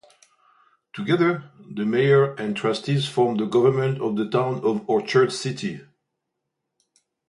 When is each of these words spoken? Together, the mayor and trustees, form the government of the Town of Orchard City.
Together, 0.93 1.51
the 1.69 1.85
mayor 1.85 2.33
and 2.33 2.57
trustees, 2.57 3.07
form 3.07 3.37
the 3.37 3.45
government 3.45 4.01
of 4.01 4.15
the 4.15 4.27
Town 4.27 4.55
of 4.63 4.81
Orchard 4.89 5.31
City. 5.31 5.81